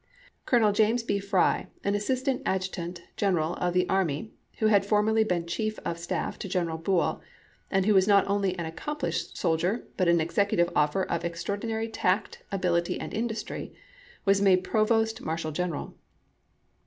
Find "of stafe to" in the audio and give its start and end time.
5.85-6.49